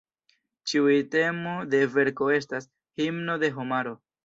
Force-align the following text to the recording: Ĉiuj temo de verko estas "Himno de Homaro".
Ĉiuj 0.71 0.95
temo 1.17 1.53
de 1.75 1.83
verko 1.97 2.31
estas 2.39 2.69
"Himno 3.03 3.39
de 3.47 3.53
Homaro". 3.61 3.97